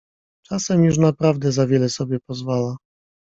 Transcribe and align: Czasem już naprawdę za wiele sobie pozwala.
Czasem 0.47 0.83
już 0.85 0.97
naprawdę 0.97 1.51
za 1.51 1.67
wiele 1.67 1.89
sobie 1.89 2.19
pozwala. 2.27 2.75